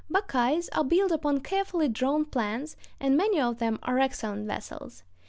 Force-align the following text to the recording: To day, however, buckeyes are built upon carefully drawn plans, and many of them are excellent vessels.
To 0.01 0.05
day, 0.05 0.13
however, 0.15 0.25
buckeyes 0.27 0.69
are 0.69 0.83
built 0.83 1.11
upon 1.11 1.39
carefully 1.41 1.87
drawn 1.87 2.25
plans, 2.25 2.75
and 2.99 3.15
many 3.15 3.39
of 3.39 3.59
them 3.59 3.77
are 3.83 3.99
excellent 3.99 4.47
vessels. 4.47 5.03